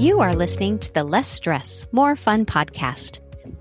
You 0.00 0.20
are 0.20 0.34
listening 0.34 0.78
to 0.78 0.94
the 0.94 1.04
Less 1.04 1.28
Stress, 1.28 1.86
More 1.92 2.16
Fun 2.16 2.46
podcast. 2.46 3.20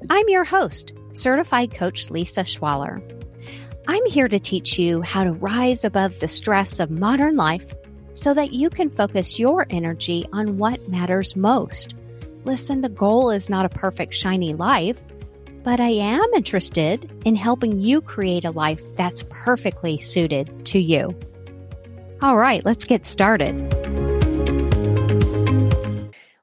I'm 0.10 0.30
your 0.30 0.46
host, 0.46 0.94
certified 1.12 1.76
coach 1.76 2.10
Lisa 2.10 2.44
Schwaller. 2.44 3.02
I'm 3.90 4.06
here 4.06 4.30
to 4.30 4.40
teach 4.40 4.80
you 4.80 5.02
how 5.02 5.26
to 5.26 5.34
rise 5.34 5.84
above 5.84 6.18
the 6.22 6.30
stress 6.30 6.80
of 6.80 6.90
modern 6.90 7.36
life 7.36 7.74
so 8.14 8.34
that 8.36 8.54
you 8.54 8.70
can 8.70 8.90
focus 8.90 9.38
your 9.38 9.68
energy 9.70 10.26
on 10.32 10.58
what 10.58 10.88
matters 10.88 11.36
most. 11.36 11.94
Listen, 12.46 12.80
the 12.80 12.88
goal 12.88 13.32
is 13.32 13.50
not 13.50 13.66
a 13.66 13.70
perfect, 13.78 14.14
shiny 14.14 14.54
life, 14.54 15.02
but 15.64 15.82
I 15.82 15.90
am 15.90 16.24
interested 16.34 17.12
in 17.26 17.36
helping 17.36 17.82
you 17.82 18.00
create 18.00 18.46
a 18.46 18.52
life 18.52 18.96
that's 18.96 19.26
perfectly 19.30 20.00
suited 20.00 20.66
to 20.68 20.80
you. 20.80 21.14
All 22.22 22.38
right, 22.38 22.64
let's 22.64 22.86
get 22.86 23.06
started. 23.06 24.09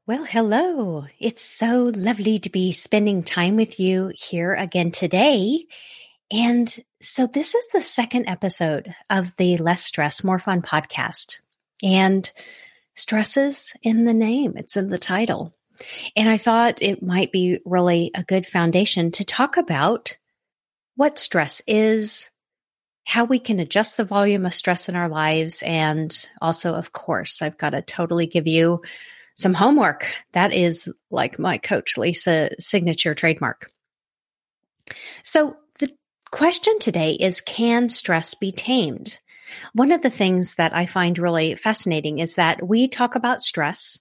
Well, 0.09 0.25
hello. 0.25 1.07
It's 1.19 1.43
so 1.43 1.91
lovely 1.97 2.39
to 2.39 2.49
be 2.49 2.71
spending 2.71 3.25
time 3.25 3.57
with 3.57 3.81
you 3.81 4.13
here 4.15 4.55
again 4.55 4.93
today. 4.93 5.65
And 6.31 6.73
so, 7.03 7.27
this 7.27 7.57
is 7.57 7.73
the 7.73 7.81
second 7.81 8.29
episode 8.29 8.95
of 9.11 9.35
the 9.35 9.57
Less 9.57 9.83
Stress, 9.83 10.23
More 10.23 10.39
Fun 10.39 10.63
podcast. 10.63 11.41
And 11.83 12.31
stress 12.95 13.37
is 13.37 13.75
in 13.83 14.05
the 14.05 14.15
name, 14.15 14.53
it's 14.57 14.77
in 14.77 14.91
the 14.91 14.99
title. 14.99 15.57
And 16.15 16.29
I 16.29 16.39
thought 16.39 16.83
it 16.83 17.03
might 17.03 17.33
be 17.33 17.59
really 17.65 18.13
a 18.15 18.23
good 18.23 18.47
foundation 18.47 19.11
to 19.11 19.25
talk 19.25 19.57
about 19.57 20.17
what 20.95 21.19
stress 21.19 21.63
is, 21.67 22.31
how 23.03 23.25
we 23.25 23.41
can 23.41 23.59
adjust 23.59 23.97
the 23.97 24.05
volume 24.05 24.47
of 24.47 24.55
stress 24.55 24.89
in 24.89 24.95
our 24.95 25.09
lives. 25.09 25.65
And 25.65 26.17
also, 26.41 26.75
of 26.75 26.93
course, 26.93 27.43
I've 27.43 27.59
got 27.59 27.71
to 27.71 27.83
totally 27.83 28.29
give 28.29 28.47
you 28.47 28.83
some 29.37 29.55
homework. 29.55 30.13
That 30.33 30.53
is 30.53 30.93
like 31.11 31.39
my 31.39 31.59
coach 31.59 31.97
Lisa 31.97 32.51
signature 32.59 33.15
trademark. 33.15 33.71
So 35.23 35.57
the 35.79 35.91
question 36.31 36.79
today 36.79 37.13
is 37.13 37.41
can 37.41 37.89
stress 37.89 38.35
be 38.35 38.51
tamed? 38.51 39.19
One 39.73 39.93
of 39.93 40.03
the 40.03 40.11
things 40.11 40.55
that 40.55 40.75
I 40.75 40.87
find 40.87 41.19
really 41.19 41.55
fascinating 41.55 42.19
is 42.19 42.35
that 42.35 42.67
we 42.67 42.89
talk 42.89 43.15
about 43.15 43.43
stress 43.43 44.01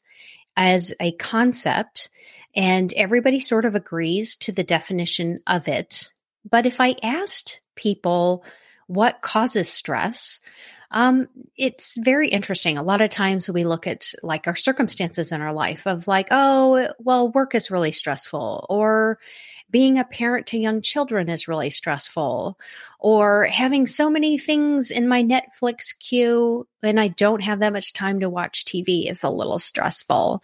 as 0.58 0.94
a 1.00 1.12
concept 1.12 2.10
and 2.56 2.92
everybody 2.94 3.40
sort 3.40 3.66
of 3.66 3.76
agrees 3.76 4.38
to 4.38 4.52
the 4.52 4.64
definition 4.64 5.42
of 5.46 5.68
it. 5.68 6.14
But 6.50 6.66
if 6.66 6.80
I 6.80 6.96
asked 7.04 7.60
people 7.76 8.46
what 8.88 9.22
causes 9.22 9.68
stress, 9.68 10.40
um, 10.96 11.28
it's 11.58 11.98
very 11.98 12.30
interesting. 12.30 12.78
A 12.78 12.84
lot 12.84 13.02
of 13.02 13.10
times 13.10 13.50
we 13.50 13.66
look 13.66 13.86
at 13.86 14.14
like 14.24 14.48
our 14.48 14.56
circumstances 14.56 15.34
in 15.34 15.42
our 15.42 15.52
life 15.52 15.86
of 15.86 16.08
like, 16.08 16.30
oh, 16.32 16.88
well, 17.00 17.30
work 17.30 17.54
is 17.54 17.70
really 17.70 17.92
stressful, 17.92 18.66
or 18.70 19.20
being 19.70 20.00
a 20.00 20.06
parent 20.06 20.48
to 20.48 20.58
young 20.58 20.82
children 20.82 21.28
is 21.28 21.50
really 21.50 21.70
stressful, 21.70 22.58
or 22.98 23.44
having 23.48 23.86
so 23.86 24.10
many 24.10 24.38
things 24.38 24.90
in 24.90 25.06
my 25.06 25.22
Netflix 25.22 25.94
queue 26.00 26.66
and 26.82 26.98
I 26.98 27.10
don't 27.10 27.44
have 27.44 27.60
that 27.60 27.74
much 27.74 27.92
time 27.92 28.22
to 28.22 28.30
watch 28.30 28.64
TV 28.64 29.12
is 29.12 29.22
a 29.22 29.30
little 29.30 29.60
stressful. 29.60 30.42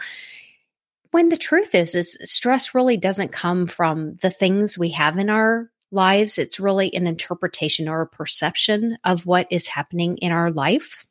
When 1.11 1.29
the 1.29 1.37
truth 1.37 1.73
is, 1.75 1.95
is 1.95 2.17
stress 2.23 2.75
really 2.75 2.97
doesn't 2.97 3.31
come 3.31 3.67
from 3.67 4.15
the 4.15 4.29
things 4.29 4.77
we 4.77 4.89
have 4.89 5.17
in 5.17 5.29
our 5.29 5.70
lives. 5.91 6.37
It's 6.37 6.59
really 6.59 6.93
an 6.93 7.07
interpretation 7.07 7.87
or 7.87 8.01
a 8.01 8.07
perception 8.07 8.97
of 9.03 9.25
what 9.25 9.47
is 9.49 9.67
happening 9.67 10.17
in 10.17 10.31
our 10.31 10.51
life. 10.51 11.05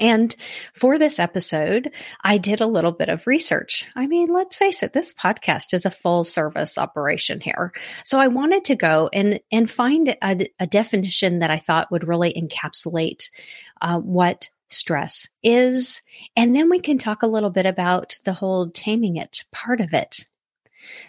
And 0.00 0.34
for 0.74 0.96
this 0.96 1.18
episode, 1.18 1.90
I 2.22 2.38
did 2.38 2.60
a 2.60 2.66
little 2.66 2.92
bit 2.92 3.08
of 3.08 3.26
research. 3.26 3.84
I 3.96 4.06
mean, 4.06 4.32
let's 4.32 4.56
face 4.56 4.82
it, 4.82 4.92
this 4.92 5.12
podcast 5.12 5.74
is 5.74 5.84
a 5.84 5.90
full 5.90 6.22
service 6.22 6.78
operation 6.78 7.40
here. 7.40 7.72
So 8.04 8.20
I 8.20 8.28
wanted 8.28 8.64
to 8.66 8.76
go 8.76 9.10
and, 9.12 9.40
and 9.50 9.68
find 9.68 10.16
a, 10.22 10.46
a 10.60 10.66
definition 10.66 11.40
that 11.40 11.50
I 11.50 11.56
thought 11.56 11.90
would 11.90 12.06
really 12.06 12.32
encapsulate 12.32 13.28
uh, 13.80 13.98
what 13.98 14.50
stress 14.70 15.28
is. 15.42 16.02
And 16.36 16.54
then 16.54 16.70
we 16.70 16.80
can 16.80 16.98
talk 16.98 17.22
a 17.22 17.28
little 17.28 17.50
bit 17.50 17.66
about 17.66 18.18
the 18.24 18.34
whole 18.34 18.70
taming 18.70 19.16
it 19.16 19.44
part 19.52 19.80
of 19.80 19.94
it. 19.94 20.26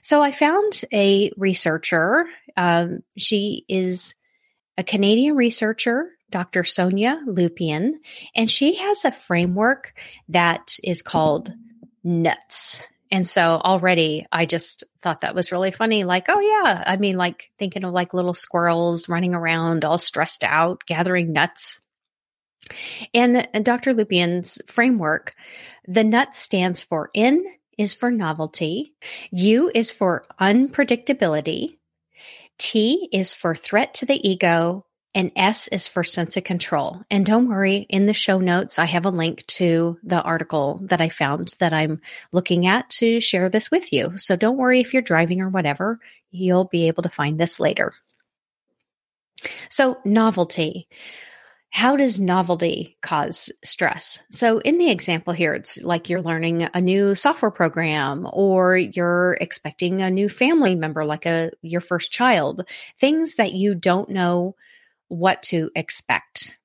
So 0.02 0.22
I 0.22 0.32
found 0.32 0.82
a 0.92 1.32
researcher. 1.38 2.26
Um, 2.56 3.04
she 3.18 3.66
is 3.68 4.16
a 4.78 4.84
Canadian 4.84 5.36
researcher, 5.36 6.10
Dr. 6.30 6.64
Sonia 6.64 7.22
Lupien, 7.28 7.94
and 8.36 8.50
she 8.50 8.76
has 8.76 9.06
a 9.06 9.12
framework 9.12 9.94
that 10.30 10.78
is 10.84 11.02
called 11.02 11.54
NUTS. 12.04 12.88
And 13.12 13.28
so 13.28 13.60
already 13.64 14.26
I 14.32 14.46
just 14.46 14.84
thought 15.02 15.22
that 15.22 15.36
was 15.36 15.52
really 15.52 15.72
funny. 15.72 16.04
Like, 16.04 16.26
oh 16.30 16.40
yeah, 16.40 16.84
I 16.86 16.98
mean, 16.98 17.18
like 17.18 17.52
thinking 17.58 17.84
of 17.84 17.94
like 17.94 18.14
little 18.14 18.34
squirrels 18.34 19.10
running 19.10 19.34
around 19.34 19.84
all 19.84 19.98
stressed 19.98 20.44
out, 20.44 20.84
gathering 20.86 21.34
nuts. 21.34 21.80
And, 23.14 23.48
Dr. 23.64 23.94
Lupien's 23.94 24.62
framework, 24.68 25.34
the 25.88 26.04
NUTS 26.04 26.38
stands 26.38 26.84
for 26.84 27.10
N 27.16 27.44
is 27.80 27.96
for 27.96 28.12
novelty. 28.12 28.94
U 29.32 29.72
is 29.74 29.92
for 29.92 30.26
unpredictability. 30.40 31.78
T 32.60 33.10
is 33.12 33.34
for 33.34 33.56
threat 33.56 33.96
to 33.96 34.06
the 34.06 34.30
ego. 34.30 34.86
And 35.16 35.32
S 35.36 35.68
is 35.70 35.88
for 35.88 36.04
sense 36.04 36.38
of 36.38 36.44
control. 36.44 37.02
And 37.10 37.26
don't 37.26 37.50
worry, 37.50 37.88
in 37.90 38.06
the 38.06 38.14
show 38.14 38.38
notes, 38.38 38.78
I 38.78 38.86
have 38.86 39.06
a 39.06 39.10
link 39.10 39.44
to 39.48 39.98
the 40.04 40.22
article 40.22 40.82
that 40.84 41.02
I 41.02 41.10
found 41.10 41.56
that 41.60 41.74
I'm 41.74 42.00
looking 42.32 42.68
at 42.68 42.90
to 42.92 43.20
share 43.20 43.50
this 43.50 43.72
with 43.72 43.92
you. 43.92 44.20
So 44.20 44.36
don't 44.36 44.58
worry 44.58 44.82
if 44.82 44.94
you're 44.94 45.02
driving 45.02 45.42
or 45.42 45.50
whatever, 45.50 46.00
you'll 46.30 46.66
be 46.66 46.88
able 46.88 47.02
to 47.04 47.10
find 47.10 47.40
this 47.40 47.60
later. 47.60 47.96
So, 49.70 49.98
novelty. 50.06 50.88
How 51.72 51.96
does 51.96 52.20
novelty 52.20 52.98
cause 53.02 53.52
stress? 53.64 54.24
So, 54.32 54.60
in 54.60 54.80
the 54.80 54.90
example 54.90 55.34
here, 55.34 55.54
it's 55.54 55.82
like 55.82 56.10
you're 56.10 56.22
learning 56.22 56.68
a 56.74 56.82
new 56.82 57.14
software 57.14 57.52
program 57.52 58.28
or 58.32 58.76
you're 58.76 59.38
expecting 59.40 60.02
a 60.02 60.10
new 60.10 60.30
family 60.30 60.76
member, 60.76 61.06
like 61.06 61.26
a 61.26 61.52
your 61.62 61.82
first 61.82 62.12
child, 62.12 62.68
things 63.00 63.36
that 63.36 63.54
you 63.54 63.76
don't 63.76 64.10
know 64.10 64.56
what 65.10 65.44
to 65.44 65.70
expect. 65.76 66.58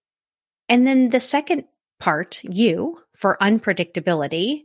And 0.68 0.86
then 0.86 1.10
the 1.10 1.20
second 1.20 1.64
part, 2.00 2.42
you, 2.42 2.98
for 3.14 3.36
unpredictability, 3.40 4.62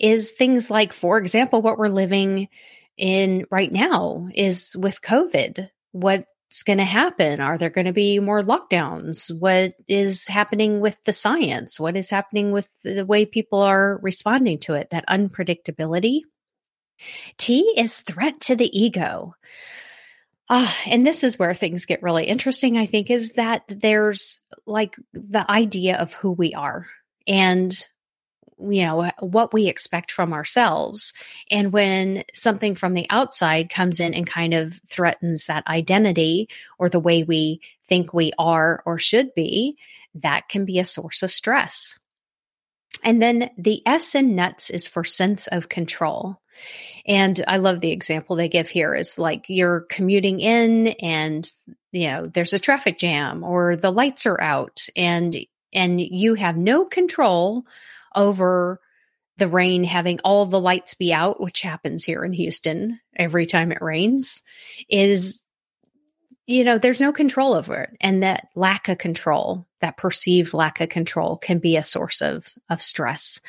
is 0.00 0.30
things 0.30 0.70
like, 0.70 0.92
for 0.92 1.18
example, 1.18 1.60
what 1.60 1.78
we're 1.78 1.88
living 1.88 2.48
in 2.96 3.46
right 3.50 3.70
now 3.70 4.28
is 4.34 4.76
with 4.78 5.02
COVID. 5.02 5.68
What 5.92 6.26
what's 6.52 6.64
going 6.64 6.76
to 6.76 6.84
happen? 6.84 7.40
Are 7.40 7.56
there 7.56 7.70
going 7.70 7.86
to 7.86 7.94
be 7.94 8.18
more 8.18 8.42
lockdowns? 8.42 9.34
What 9.40 9.72
is 9.88 10.28
happening 10.28 10.80
with 10.80 11.02
the 11.04 11.12
science? 11.14 11.80
What 11.80 11.96
is 11.96 12.10
happening 12.10 12.52
with 12.52 12.68
the 12.84 13.06
way 13.06 13.24
people 13.24 13.62
are 13.62 13.98
responding 14.02 14.58
to 14.58 14.74
it? 14.74 14.90
That 14.90 15.08
unpredictability. 15.08 16.20
T 17.38 17.72
is 17.78 18.00
threat 18.00 18.38
to 18.42 18.54
the 18.54 18.68
ego. 18.78 19.34
Ah, 20.50 20.78
and 20.84 21.06
this 21.06 21.24
is 21.24 21.38
where 21.38 21.54
things 21.54 21.86
get 21.86 22.02
really 22.02 22.26
interesting, 22.26 22.76
I 22.76 22.84
think, 22.84 23.10
is 23.10 23.32
that 23.32 23.62
there's 23.68 24.42
like 24.66 24.96
the 25.14 25.50
idea 25.50 25.96
of 25.96 26.12
who 26.12 26.32
we 26.32 26.52
are. 26.52 26.86
And 27.26 27.74
you 28.68 28.84
know 28.84 29.10
what 29.20 29.52
we 29.52 29.68
expect 29.68 30.12
from 30.12 30.32
ourselves. 30.32 31.12
And 31.50 31.72
when 31.72 32.24
something 32.34 32.74
from 32.74 32.94
the 32.94 33.06
outside 33.10 33.70
comes 33.70 34.00
in 34.00 34.14
and 34.14 34.26
kind 34.26 34.54
of 34.54 34.80
threatens 34.88 35.46
that 35.46 35.66
identity 35.66 36.48
or 36.78 36.88
the 36.88 37.00
way 37.00 37.22
we 37.22 37.60
think 37.88 38.12
we 38.12 38.32
are 38.38 38.82
or 38.86 38.98
should 38.98 39.34
be 39.34 39.76
that 40.16 40.48
can 40.48 40.64
be 40.64 40.78
a 40.78 40.84
source 40.84 41.22
of 41.22 41.32
stress. 41.32 41.98
And 43.02 43.20
then 43.20 43.50
the 43.58 43.82
s 43.86 44.14
in 44.14 44.36
nuts 44.36 44.70
is 44.70 44.86
for 44.86 45.04
sense 45.04 45.46
of 45.46 45.68
control. 45.68 46.38
And 47.06 47.42
i 47.48 47.56
love 47.56 47.80
the 47.80 47.90
example 47.90 48.36
they 48.36 48.48
give 48.48 48.68
here 48.68 48.94
is 48.94 49.18
like 49.18 49.46
you're 49.48 49.80
commuting 49.88 50.40
in 50.40 50.88
and 50.88 51.50
you 51.92 52.08
know 52.08 52.26
there's 52.26 52.52
a 52.52 52.58
traffic 52.58 52.98
jam 52.98 53.42
or 53.42 53.74
the 53.74 53.90
lights 53.90 54.26
are 54.26 54.40
out 54.40 54.86
and 54.94 55.36
and 55.72 56.00
you 56.00 56.34
have 56.34 56.56
no 56.56 56.84
control 56.84 57.64
over 58.14 58.80
the 59.38 59.48
rain 59.48 59.84
having 59.84 60.20
all 60.20 60.46
the 60.46 60.60
lights 60.60 60.94
be 60.94 61.12
out, 61.12 61.40
which 61.40 61.62
happens 61.62 62.04
here 62.04 62.24
in 62.24 62.32
Houston 62.32 63.00
every 63.16 63.46
time 63.46 63.72
it 63.72 63.80
rains, 63.80 64.42
is, 64.88 65.42
you 66.46 66.64
know, 66.64 66.78
there's 66.78 67.00
no 67.00 67.12
control 67.12 67.54
over 67.54 67.74
it. 67.82 67.90
And 68.00 68.22
that 68.22 68.48
lack 68.54 68.88
of 68.88 68.98
control, 68.98 69.66
that 69.80 69.96
perceived 69.96 70.52
lack 70.52 70.80
of 70.80 70.90
control 70.90 71.38
can 71.38 71.58
be 71.58 71.76
a 71.76 71.82
source 71.82 72.20
of, 72.20 72.52
of 72.68 72.82
stress. 72.82 73.40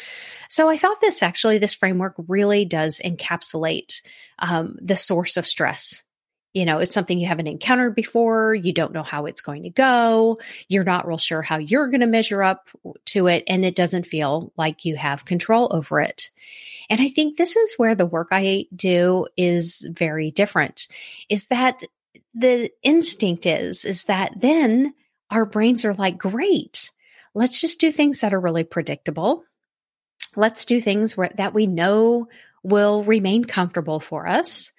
So 0.49 0.69
I 0.69 0.77
thought 0.77 1.01
this 1.01 1.21
actually, 1.21 1.57
this 1.57 1.73
framework 1.73 2.15
really 2.27 2.65
does 2.65 3.01
encapsulate 3.03 4.01
um, 4.39 4.77
the 4.81 4.97
source 4.97 5.37
of 5.37 5.45
stress 5.45 6.03
you 6.53 6.65
know, 6.65 6.77
it's 6.77 6.93
something 6.93 7.17
you 7.17 7.27
haven't 7.27 7.47
encountered 7.47 7.95
before. 7.95 8.53
You 8.53 8.73
don't 8.73 8.93
know 8.93 9.03
how 9.03 9.25
it's 9.25 9.41
going 9.41 9.63
to 9.63 9.69
go. 9.71 10.39
You're 10.67 10.83
not 10.83 11.07
real 11.07 11.17
sure 11.17 11.41
how 11.41 11.57
you're 11.57 11.87
going 11.87 12.01
to 12.01 12.07
measure 12.07 12.43
up 12.43 12.69
to 13.05 13.27
it. 13.27 13.43
And 13.47 13.65
it 13.65 13.75
doesn't 13.75 14.05
feel 14.05 14.53
like 14.55 14.85
you 14.85 14.95
have 14.95 15.25
control 15.25 15.69
over 15.71 15.99
it. 15.99 16.29
And 16.89 17.01
I 17.01 17.09
think 17.09 17.37
this 17.37 17.55
is 17.55 17.75
where 17.77 17.95
the 17.95 18.05
work 18.05 18.27
I 18.31 18.65
do 18.75 19.27
is 19.35 19.85
very 19.89 20.29
different 20.29 20.87
is 21.27 21.47
that 21.47 21.81
the 22.35 22.71
instinct 22.83 23.45
is, 23.45 23.83
is 23.85 24.05
that 24.05 24.33
then 24.39 24.93
our 25.31 25.45
brains 25.45 25.85
are 25.85 25.93
like, 25.93 26.17
great, 26.17 26.91
let's 27.33 27.59
just 27.59 27.79
do 27.79 27.91
things 27.91 28.21
that 28.21 28.33
are 28.33 28.39
really 28.39 28.63
predictable. 28.63 29.43
Let's 30.35 30.65
do 30.65 30.79
things 30.79 31.17
where, 31.17 31.31
that 31.35 31.53
we 31.53 31.65
know 31.65 32.27
will 32.63 33.03
remain 33.03 33.45
comfortable 33.45 33.99
for 33.99 34.27
us. 34.27 34.71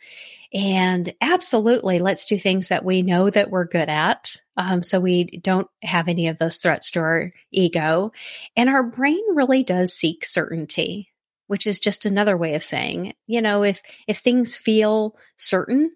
And 0.54 1.12
absolutely, 1.20 1.98
let's 1.98 2.26
do 2.26 2.38
things 2.38 2.68
that 2.68 2.84
we 2.84 3.02
know 3.02 3.28
that 3.28 3.50
we're 3.50 3.64
good 3.64 3.88
at. 3.88 4.36
Um, 4.56 4.84
so 4.84 5.00
we 5.00 5.24
don't 5.24 5.66
have 5.82 6.06
any 6.06 6.28
of 6.28 6.38
those 6.38 6.58
threats 6.58 6.92
to 6.92 7.00
our 7.00 7.32
ego. 7.50 8.12
And 8.56 8.70
our 8.70 8.84
brain 8.84 9.20
really 9.34 9.64
does 9.64 9.92
seek 9.92 10.24
certainty, 10.24 11.10
which 11.48 11.66
is 11.66 11.80
just 11.80 12.06
another 12.06 12.36
way 12.36 12.54
of 12.54 12.62
saying, 12.62 13.14
you 13.26 13.42
know, 13.42 13.64
if, 13.64 13.82
if 14.06 14.18
things 14.18 14.56
feel 14.56 15.16
certain, 15.36 15.90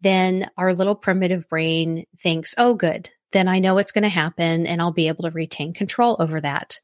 then 0.00 0.48
our 0.56 0.74
little 0.74 0.94
primitive 0.94 1.48
brain 1.48 2.06
thinks, 2.20 2.54
oh, 2.56 2.74
good, 2.74 3.10
then 3.32 3.48
I 3.48 3.58
know 3.58 3.78
it's 3.78 3.92
going 3.92 4.02
to 4.02 4.08
happen 4.08 4.64
and 4.64 4.80
I'll 4.80 4.92
be 4.92 5.08
able 5.08 5.24
to 5.24 5.30
retain 5.30 5.74
control 5.74 6.16
over 6.20 6.40
that. 6.40 6.78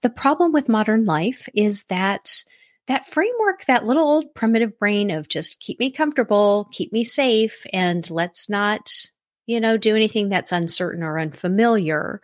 The 0.00 0.08
problem 0.08 0.52
with 0.52 0.70
modern 0.70 1.04
life 1.04 1.50
is 1.54 1.84
that 1.84 2.44
that 2.88 3.06
framework, 3.08 3.64
that 3.66 3.84
little 3.84 4.02
old 4.02 4.34
primitive 4.34 4.78
brain 4.78 5.10
of 5.10 5.28
just 5.28 5.60
keep 5.60 5.78
me 5.78 5.90
comfortable, 5.90 6.68
keep 6.72 6.92
me 6.92 7.04
safe, 7.04 7.64
and 7.72 8.08
let's 8.10 8.48
not, 8.48 8.90
you 9.46 9.60
know, 9.60 9.76
do 9.76 9.94
anything 9.94 10.28
that's 10.28 10.52
uncertain 10.52 11.02
or 11.02 11.18
unfamiliar. 11.18 12.20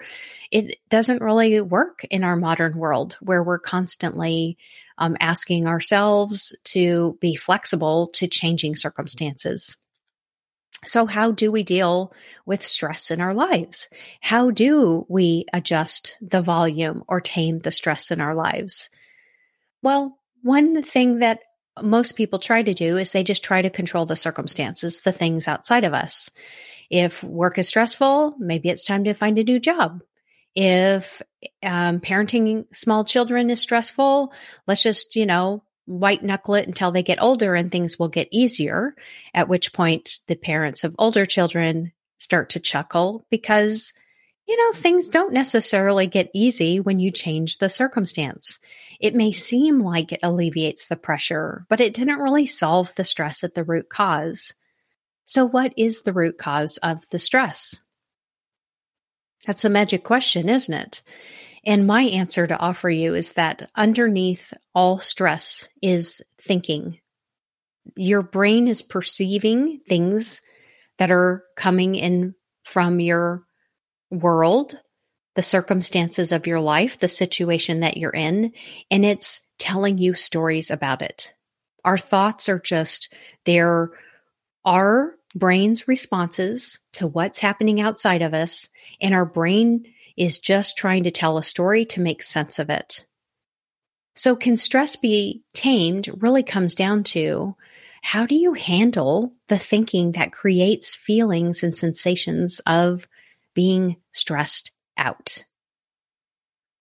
It 0.50 0.78
doesn't 0.88 1.22
really 1.22 1.60
work 1.60 2.04
in 2.10 2.24
our 2.24 2.36
modern 2.36 2.76
world 2.76 3.16
where 3.20 3.42
we're 3.42 3.60
constantly 3.60 4.58
um, 4.98 5.16
asking 5.20 5.66
ourselves 5.66 6.54
to 6.64 7.16
be 7.20 7.36
flexible 7.36 8.08
to 8.14 8.26
changing 8.26 8.74
circumstances. 8.76 9.76
So, 10.84 11.06
how 11.06 11.32
do 11.32 11.50
we 11.50 11.64
deal 11.64 12.12
with 12.46 12.64
stress 12.64 13.10
in 13.10 13.20
our 13.20 13.34
lives? 13.34 13.88
How 14.20 14.50
do 14.50 15.06
we 15.08 15.44
adjust 15.52 16.16
the 16.20 16.42
volume 16.42 17.02
or 17.08 17.20
tame 17.20 17.58
the 17.60 17.72
stress 17.72 18.10
in 18.10 18.20
our 18.20 18.34
lives? 18.34 18.90
Well, 19.82 20.17
one 20.48 20.82
thing 20.82 21.18
that 21.18 21.40
most 21.80 22.12
people 22.16 22.38
try 22.38 22.62
to 22.62 22.72
do 22.72 22.96
is 22.96 23.12
they 23.12 23.22
just 23.22 23.44
try 23.44 23.60
to 23.60 23.68
control 23.68 24.06
the 24.06 24.16
circumstances, 24.16 25.02
the 25.02 25.12
things 25.12 25.46
outside 25.46 25.84
of 25.84 25.92
us. 25.92 26.30
If 26.90 27.22
work 27.22 27.58
is 27.58 27.68
stressful, 27.68 28.34
maybe 28.38 28.70
it's 28.70 28.86
time 28.86 29.04
to 29.04 29.12
find 29.12 29.38
a 29.38 29.44
new 29.44 29.60
job. 29.60 30.02
If 30.54 31.20
um, 31.62 32.00
parenting 32.00 32.64
small 32.74 33.04
children 33.04 33.50
is 33.50 33.60
stressful, 33.60 34.32
let's 34.66 34.82
just, 34.82 35.14
you 35.16 35.26
know, 35.26 35.62
white 35.84 36.22
knuckle 36.22 36.54
it 36.54 36.66
until 36.66 36.92
they 36.92 37.02
get 37.02 37.22
older 37.22 37.54
and 37.54 37.70
things 37.70 37.98
will 37.98 38.08
get 38.08 38.28
easier. 38.32 38.94
At 39.34 39.48
which 39.48 39.74
point 39.74 40.20
the 40.28 40.34
parents 40.34 40.82
of 40.82 40.96
older 40.98 41.26
children 41.26 41.92
start 42.18 42.50
to 42.50 42.60
chuckle 42.60 43.26
because 43.30 43.92
you 44.48 44.56
know, 44.56 44.72
things 44.72 45.10
don't 45.10 45.34
necessarily 45.34 46.06
get 46.06 46.30
easy 46.34 46.80
when 46.80 46.98
you 46.98 47.10
change 47.10 47.58
the 47.58 47.68
circumstance. 47.68 48.58
It 48.98 49.14
may 49.14 49.30
seem 49.30 49.80
like 49.80 50.10
it 50.10 50.20
alleviates 50.22 50.88
the 50.88 50.96
pressure, 50.96 51.66
but 51.68 51.82
it 51.82 51.92
didn't 51.92 52.20
really 52.20 52.46
solve 52.46 52.94
the 52.94 53.04
stress 53.04 53.44
at 53.44 53.54
the 53.54 53.62
root 53.62 53.90
cause. 53.90 54.54
So, 55.26 55.44
what 55.44 55.74
is 55.76 56.00
the 56.00 56.14
root 56.14 56.38
cause 56.38 56.78
of 56.78 57.04
the 57.10 57.18
stress? 57.18 57.82
That's 59.46 59.66
a 59.66 59.70
magic 59.70 60.02
question, 60.02 60.48
isn't 60.48 60.74
it? 60.74 61.02
And 61.66 61.86
my 61.86 62.04
answer 62.04 62.46
to 62.46 62.58
offer 62.58 62.88
you 62.88 63.14
is 63.14 63.32
that 63.34 63.70
underneath 63.76 64.54
all 64.74 64.98
stress 64.98 65.68
is 65.82 66.22
thinking. 66.40 67.00
Your 67.96 68.22
brain 68.22 68.66
is 68.66 68.80
perceiving 68.80 69.80
things 69.86 70.40
that 70.96 71.10
are 71.10 71.44
coming 71.54 71.96
in 71.96 72.34
from 72.64 73.00
your 73.00 73.44
world, 74.10 74.80
the 75.34 75.42
circumstances 75.42 76.32
of 76.32 76.46
your 76.46 76.60
life, 76.60 76.98
the 76.98 77.08
situation 77.08 77.80
that 77.80 77.96
you're 77.96 78.10
in, 78.10 78.52
and 78.90 79.04
it's 79.04 79.40
telling 79.58 79.98
you 79.98 80.14
stories 80.14 80.70
about 80.70 81.02
it. 81.02 81.34
Our 81.84 81.98
thoughts 81.98 82.48
are 82.48 82.58
just 82.58 83.12
there 83.44 83.90
our 84.64 85.14
brain's 85.34 85.88
responses 85.88 86.78
to 86.92 87.06
what's 87.06 87.38
happening 87.38 87.80
outside 87.80 88.22
of 88.22 88.34
us, 88.34 88.68
and 89.00 89.14
our 89.14 89.24
brain 89.24 89.86
is 90.16 90.38
just 90.38 90.76
trying 90.76 91.04
to 91.04 91.10
tell 91.10 91.38
a 91.38 91.42
story 91.42 91.84
to 91.86 92.00
make 92.00 92.22
sense 92.22 92.58
of 92.58 92.68
it. 92.70 93.06
So, 94.16 94.34
can 94.34 94.56
stress 94.56 94.96
be 94.96 95.42
tamed 95.54 96.10
really 96.20 96.42
comes 96.42 96.74
down 96.74 97.04
to 97.04 97.54
how 98.02 98.26
do 98.26 98.34
you 98.34 98.54
handle 98.54 99.32
the 99.46 99.58
thinking 99.58 100.12
that 100.12 100.32
creates 100.32 100.96
feelings 100.96 101.62
and 101.62 101.76
sensations 101.76 102.60
of 102.66 103.06
being 103.58 103.96
stressed 104.12 104.70
out. 104.96 105.42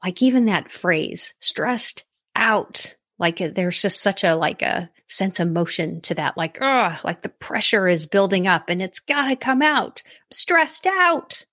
Like 0.03 0.21
even 0.21 0.45
that 0.45 0.71
phrase, 0.71 1.33
stressed 1.39 2.03
out, 2.35 2.93
like 3.17 3.39
there's 3.39 3.81
just 3.81 3.99
such 3.99 4.23
a 4.23 4.35
like 4.35 4.61
a 4.61 4.91
sense 5.07 5.39
of 5.39 5.49
motion 5.49 6.01
to 6.01 6.13
that 6.13 6.37
like 6.37 6.59
oh 6.61 6.95
like 7.03 7.23
the 7.23 7.29
pressure 7.29 7.87
is 7.87 8.05
building 8.05 8.45
up 8.45 8.69
and 8.69 8.79
it's 8.79 8.99
got 8.99 9.25
to 9.29 9.35
come 9.35 9.63
out. 9.63 10.03
I'm 10.05 10.31
stressed 10.31 10.85
out. 10.85 11.47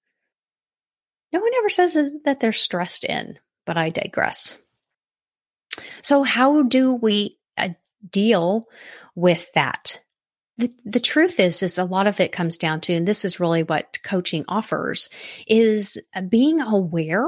No 1.33 1.41
one 1.41 1.53
ever 1.57 1.71
says 1.71 2.13
that 2.27 2.41
they're 2.41 2.53
stressed 2.53 3.05
in 3.05 3.39
but 3.65 3.79
i 3.79 3.89
digress. 3.89 4.59
So 6.03 6.23
how 6.23 6.65
do 6.65 6.93
we 6.93 7.39
uh, 7.57 7.71
deal 8.11 8.69
with 9.15 9.51
that 9.55 10.03
the, 10.57 10.73
the 10.85 11.01
truth 11.01 11.41
is 11.41 11.63
is 11.63 11.79
a 11.79 11.85
lot 11.85 12.07
of 12.07 12.21
it 12.21 12.33
comes 12.33 12.57
down 12.57 12.81
to 12.83 12.95
and 12.95 13.07
this 13.07 13.25
is 13.25 13.41
really 13.41 13.63
what 13.63 13.99
coaching 14.03 14.45
offers 14.49 15.09
is 15.47 15.99
being 16.29 16.61
aware 16.61 17.27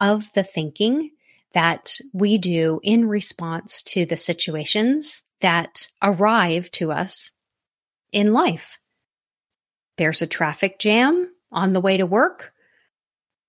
of 0.00 0.32
the 0.32 0.42
thinking 0.42 1.10
that 1.52 1.98
we 2.12 2.36
do 2.38 2.80
in 2.82 3.08
response 3.08 3.82
to 3.82 4.04
the 4.04 4.16
situations 4.16 5.22
that 5.40 5.88
arrive 6.02 6.70
to 6.72 6.90
us 6.90 7.32
in 8.12 8.32
life 8.32 8.78
there's 9.96 10.22
a 10.22 10.26
traffic 10.26 10.78
jam 10.78 11.30
on 11.52 11.72
the 11.72 11.80
way 11.80 11.96
to 11.96 12.06
work 12.06 12.54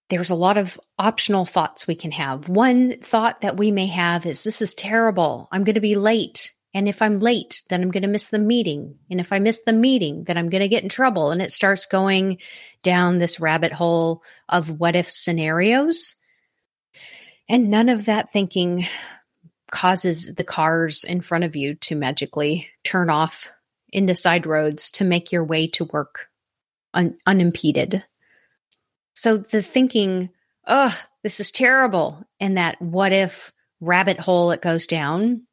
there's 0.09 0.29
a 0.29 0.35
lot 0.35 0.57
of 0.57 0.79
optional 0.99 1.45
thoughts 1.45 1.87
we 1.87 1.95
can 1.95 2.11
have. 2.11 2.47
One 2.47 2.99
thought 2.99 3.41
that 3.41 3.57
we 3.57 3.71
may 3.71 3.87
have 3.87 4.25
is 4.25 4.43
this 4.43 4.61
is 4.61 4.73
terrible. 4.73 5.47
I'm 5.51 5.63
going 5.63 5.75
to 5.75 5.81
be 5.81 5.95
late. 5.95 6.53
And 6.75 6.89
if 6.89 7.01
I'm 7.01 7.19
late, 7.19 7.63
then 7.69 7.81
I'm 7.81 7.89
going 7.89 8.03
to 8.03 8.09
miss 8.09 8.27
the 8.27 8.37
meeting. 8.37 8.99
And 9.09 9.21
if 9.21 9.31
I 9.31 9.39
miss 9.39 9.61
the 9.61 9.71
meeting, 9.71 10.25
then 10.25 10.37
I'm 10.37 10.49
going 10.49 10.61
to 10.61 10.67
get 10.67 10.83
in 10.83 10.89
trouble. 10.89 11.31
And 11.31 11.41
it 11.41 11.53
starts 11.53 11.85
going 11.85 12.39
down 12.83 13.17
this 13.17 13.39
rabbit 13.39 13.71
hole 13.71 14.21
of 14.49 14.77
what 14.77 14.93
if 14.93 15.11
scenarios. 15.11 16.17
And 17.47 17.71
none 17.71 17.87
of 17.87 18.05
that 18.05 18.33
thinking 18.33 18.85
causes 19.71 20.35
the 20.35 20.43
cars 20.43 21.05
in 21.05 21.21
front 21.21 21.45
of 21.45 21.55
you 21.55 21.75
to 21.75 21.95
magically 21.95 22.67
turn 22.83 23.09
off 23.09 23.47
into 23.93 24.13
side 24.13 24.45
roads 24.45 24.91
to 24.91 25.05
make 25.05 25.31
your 25.31 25.45
way 25.45 25.67
to 25.67 25.85
work 25.85 26.27
un- 26.93 27.17
unimpeded. 27.25 28.03
So 29.13 29.37
the 29.37 29.61
thinking, 29.61 30.29
oh, 30.67 30.93
this 31.23 31.39
is 31.39 31.53
terrible, 31.53 32.27
and 32.41 32.57
that 32.57 32.81
what 32.81 33.13
if 33.13 33.53
rabbit 33.79 34.19
hole 34.19 34.51
it 34.51 34.61
goes 34.61 34.87
down 34.87 35.43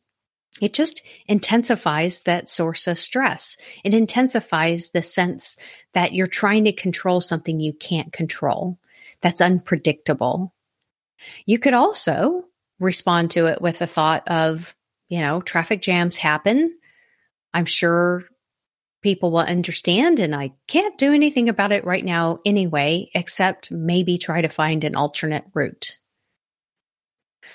it 0.60 0.74
just 0.74 1.02
intensifies 1.26 2.20
that 2.20 2.48
source 2.48 2.86
of 2.86 2.98
stress. 2.98 3.56
It 3.84 3.94
intensifies 3.94 4.90
the 4.90 5.02
sense 5.02 5.56
that 5.94 6.12
you're 6.12 6.26
trying 6.26 6.64
to 6.64 6.72
control 6.72 7.20
something 7.20 7.58
you 7.58 7.72
can't 7.72 8.12
control, 8.12 8.78
that's 9.20 9.40
unpredictable. 9.40 10.54
You 11.46 11.58
could 11.58 11.74
also 11.74 12.44
respond 12.78 13.30
to 13.32 13.46
it 13.46 13.62
with 13.62 13.80
a 13.80 13.86
thought 13.86 14.28
of, 14.28 14.74
you 15.08 15.20
know, 15.20 15.40
traffic 15.40 15.80
jams 15.80 16.16
happen. 16.16 16.76
I'm 17.54 17.66
sure 17.66 18.24
people 19.02 19.30
will 19.30 19.40
understand, 19.40 20.18
and 20.18 20.34
I 20.34 20.52
can't 20.68 20.98
do 20.98 21.12
anything 21.12 21.48
about 21.48 21.72
it 21.72 21.84
right 21.84 22.04
now 22.04 22.40
anyway, 22.44 23.10
except 23.14 23.70
maybe 23.70 24.18
try 24.18 24.42
to 24.42 24.48
find 24.48 24.84
an 24.84 24.94
alternate 24.94 25.44
route. 25.54 25.96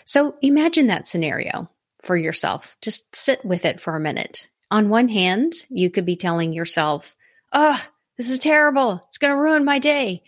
So 0.06 0.36
imagine 0.42 0.88
that 0.88 1.08
scenario 1.08 1.70
for 2.08 2.18
yourself. 2.18 2.78
Just 2.82 3.16
sit 3.16 3.46
with 3.46 3.66
it 3.66 3.80
for 3.80 3.96
a 3.96 4.00
minute. 4.00 4.48
On 4.72 4.90
one 4.90 5.08
hand, 5.08 5.54
you 5.70 5.90
could 5.92 6.06
be 6.06 6.16
telling 6.16 6.54
yourself, 6.54 7.16
oh, 7.54 7.82
this 8.18 8.30
is 8.30 8.40
terrible. 8.40 9.04
It's 9.08 9.20
going 9.20 9.34
to 9.34 9.40
ruin 9.40 9.64
my 9.64 9.80
day. 9.80 10.24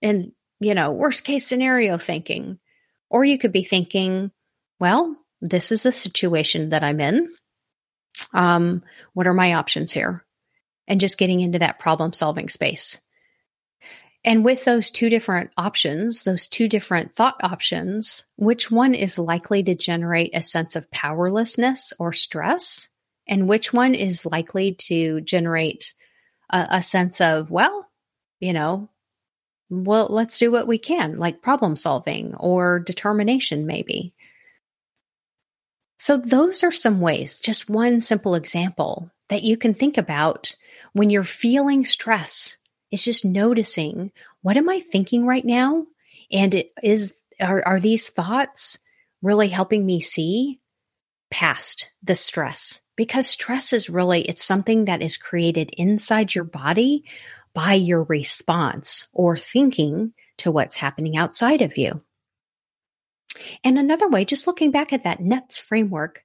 And, 0.00 0.32
you 0.60 0.74
know, 0.74 0.92
worst 0.92 1.24
case 1.24 1.46
scenario 1.46 1.98
thinking. 1.98 2.58
Or 3.10 3.24
you 3.24 3.38
could 3.38 3.52
be 3.52 3.62
thinking, 3.62 4.30
well, 4.80 5.16
this 5.40 5.70
is 5.70 5.84
a 5.84 5.92
situation 5.92 6.70
that 6.70 6.82
I'm 6.82 7.00
in. 7.00 7.28
Um, 8.32 8.82
what 9.12 9.26
are 9.26 9.34
my 9.34 9.54
options 9.54 9.92
here? 9.92 10.24
and 10.86 11.00
just 11.00 11.18
getting 11.18 11.40
into 11.40 11.58
that 11.58 11.78
problem 11.78 12.12
solving 12.12 12.48
space. 12.48 13.00
And 14.24 14.42
with 14.42 14.64
those 14.64 14.90
two 14.90 15.10
different 15.10 15.50
options, 15.58 16.24
those 16.24 16.48
two 16.48 16.66
different 16.66 17.14
thought 17.14 17.36
options, 17.42 18.24
which 18.36 18.70
one 18.70 18.94
is 18.94 19.18
likely 19.18 19.62
to 19.64 19.74
generate 19.74 20.34
a 20.34 20.40
sense 20.40 20.76
of 20.76 20.90
powerlessness 20.90 21.92
or 21.98 22.12
stress? 22.12 22.88
And 23.26 23.48
which 23.48 23.72
one 23.72 23.94
is 23.94 24.24
likely 24.24 24.74
to 24.86 25.20
generate 25.20 25.92
a, 26.50 26.66
a 26.70 26.82
sense 26.82 27.20
of, 27.20 27.50
well, 27.50 27.88
you 28.40 28.54
know, 28.54 28.88
well, 29.70 30.06
let's 30.10 30.38
do 30.38 30.50
what 30.50 30.66
we 30.66 30.78
can, 30.78 31.18
like 31.18 31.42
problem 31.42 31.76
solving 31.76 32.34
or 32.34 32.78
determination, 32.78 33.66
maybe. 33.66 34.14
So, 35.98 36.16
those 36.16 36.62
are 36.62 36.72
some 36.72 37.00
ways, 37.00 37.40
just 37.40 37.70
one 37.70 38.00
simple 38.00 38.34
example 38.34 39.10
that 39.28 39.42
you 39.42 39.56
can 39.56 39.72
think 39.74 39.96
about 39.96 40.54
when 40.92 41.08
you're 41.08 41.24
feeling 41.24 41.84
stress. 41.84 42.58
Is 42.94 43.04
just 43.04 43.24
noticing 43.24 44.12
what 44.42 44.56
am 44.56 44.68
I 44.68 44.78
thinking 44.78 45.26
right 45.26 45.44
now? 45.44 45.84
And 46.30 46.54
it 46.54 46.70
is 46.80 47.14
are, 47.40 47.60
are 47.66 47.80
these 47.80 48.08
thoughts 48.08 48.78
really 49.20 49.48
helping 49.48 49.84
me 49.84 50.00
see 50.00 50.60
past 51.28 51.90
the 52.04 52.14
stress? 52.14 52.78
Because 52.94 53.26
stress 53.26 53.72
is 53.72 53.90
really 53.90 54.22
it's 54.22 54.44
something 54.44 54.84
that 54.84 55.02
is 55.02 55.16
created 55.16 55.72
inside 55.76 56.36
your 56.36 56.44
body 56.44 57.02
by 57.52 57.74
your 57.74 58.04
response 58.04 59.08
or 59.12 59.36
thinking 59.36 60.12
to 60.36 60.52
what's 60.52 60.76
happening 60.76 61.16
outside 61.16 61.62
of 61.62 61.76
you. 61.76 62.00
And 63.64 63.76
another 63.76 64.06
way, 64.06 64.24
just 64.24 64.46
looking 64.46 64.70
back 64.70 64.92
at 64.92 65.02
that 65.02 65.20
NUTS 65.20 65.58
framework, 65.58 66.22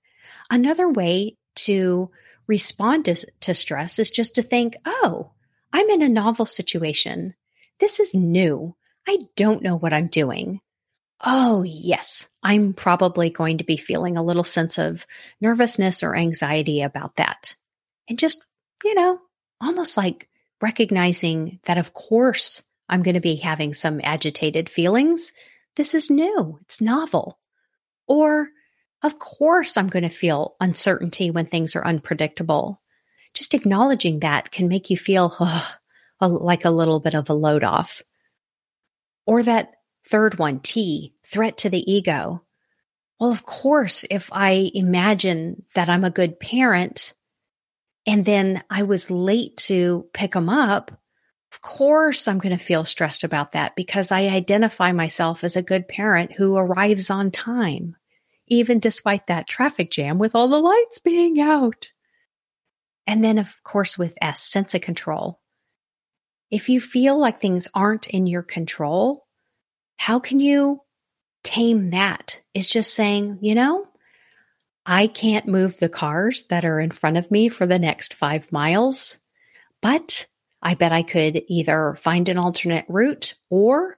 another 0.52 0.88
way 0.88 1.36
to 1.56 2.12
respond 2.46 3.06
to, 3.06 3.16
to 3.40 3.56
stress 3.56 3.98
is 3.98 4.12
just 4.12 4.36
to 4.36 4.44
think, 4.44 4.76
oh, 4.86 5.32
I'm 5.72 5.90
in 5.90 6.02
a 6.02 6.10
novel 6.10 6.46
situation. 6.46 7.36
This 7.80 8.00
is 8.00 8.14
new. 8.14 8.76
I 9.08 9.18
don't 9.36 9.64
know 9.64 9.78
what 9.78 9.94
I'm 9.94 10.08
doing. 10.08 10.62
Oh, 11.22 11.64
yes, 11.64 12.30
I'm 12.42 12.74
probably 12.74 13.30
going 13.30 13.58
to 13.58 13.64
be 13.64 13.78
feeling 13.78 14.16
a 14.16 14.24
little 14.24 14.44
sense 14.44 14.78
of 14.78 15.06
nervousness 15.42 16.02
or 16.02 16.16
anxiety 16.16 16.82
about 16.82 17.18
that. 17.18 17.56
And 18.08 18.18
just, 18.18 18.44
you 18.84 18.96
know, 18.96 19.20
almost 19.60 19.98
like 19.98 20.30
recognizing 20.62 21.60
that, 21.66 21.78
of 21.78 21.94
course, 21.94 22.64
I'm 22.88 23.04
going 23.04 23.16
to 23.16 23.20
be 23.22 23.36
having 23.36 23.74
some 23.74 24.00
agitated 24.04 24.70
feelings. 24.70 25.34
This 25.76 25.94
is 25.94 26.10
new, 26.10 26.58
it's 26.62 26.82
novel. 26.82 27.40
Or, 28.08 28.50
of 29.04 29.20
course, 29.20 29.78
I'm 29.78 29.88
going 29.88 30.04
to 30.04 30.10
feel 30.10 30.56
uncertainty 30.60 31.32
when 31.32 31.46
things 31.46 31.76
are 31.76 31.86
unpredictable. 31.86 32.82
Just 33.34 33.54
acknowledging 33.54 34.20
that 34.20 34.52
can 34.52 34.68
make 34.68 34.90
you 34.90 34.98
feel 34.98 35.36
oh, 35.40 35.78
like 36.22 36.66
a 36.66 36.72
little 36.72 37.00
bit 37.00 37.16
of 37.16 37.30
a 37.30 37.34
load 37.34 37.64
off. 37.64 38.02
Or 39.26 39.44
that 39.44 39.74
third 40.08 40.40
one, 40.40 40.60
T, 40.60 41.14
threat 41.26 41.58
to 41.60 41.70
the 41.70 41.92
ego. 41.92 42.44
Well, 43.20 43.32
of 43.32 43.46
course, 43.46 44.06
if 44.10 44.30
I 44.32 44.72
imagine 44.74 45.66
that 45.76 45.90
I'm 45.90 46.04
a 46.04 46.10
good 46.10 46.40
parent, 46.40 47.14
and 48.08 48.26
then 48.26 48.64
I 48.70 48.84
was 48.84 49.12
late 49.12 49.58
to 49.58 50.08
pick 50.14 50.32
them 50.32 50.50
up, 50.50 50.92
of 51.52 51.62
course 51.62 52.28
I'm 52.28 52.40
going 52.40 52.58
to 52.58 52.64
feel 52.64 52.86
stressed 52.86 53.24
about 53.24 53.52
that 53.52 53.76
because 53.76 54.12
I 54.12 54.28
identify 54.30 54.92
myself 54.92 55.44
as 55.44 55.56
a 55.56 55.62
good 55.62 55.88
parent 55.88 56.32
who 56.32 56.56
arrives 56.56 57.10
on 57.10 57.30
time, 57.30 57.96
even 58.48 58.80
despite 58.80 59.28
that 59.28 59.48
traffic 59.48 59.92
jam 59.92 60.18
with 60.18 60.34
all 60.34 60.48
the 60.48 60.60
lights 60.60 61.00
being 61.00 61.40
out. 61.40 61.92
And 63.10 63.24
then, 63.24 63.40
of 63.40 63.64
course, 63.64 63.98
with 63.98 64.14
S, 64.22 64.40
sense 64.40 64.76
of 64.76 64.82
control. 64.82 65.40
If 66.52 66.70
you 66.70 66.80
feel 66.80 67.20
like 67.20 67.42
things 67.42 67.68
aren't 67.74 68.06
in 68.08 68.28
your 68.28 68.44
control, 68.44 69.26
how 69.98 70.20
can 70.20 70.40
you 70.40 70.82
tame 71.44 71.90
that? 71.90 72.40
Is 72.54 72.70
just 72.70 72.94
saying, 72.94 73.40
you 73.42 73.56
know, 73.56 73.88
I 74.86 75.08
can't 75.08 75.48
move 75.48 75.80
the 75.80 75.90
cars 75.90 76.44
that 76.50 76.66
are 76.66 76.80
in 76.80 76.92
front 76.92 77.18
of 77.18 77.32
me 77.32 77.50
for 77.50 77.66
the 77.66 77.80
next 77.80 78.14
five 78.14 78.52
miles, 78.52 79.18
but 79.82 80.28
I 80.62 80.76
bet 80.76 80.92
I 80.92 81.02
could 81.02 81.42
either 81.48 81.96
find 81.96 82.30
an 82.30 82.38
alternate 82.38 82.86
route 82.88 83.34
or 83.50 83.98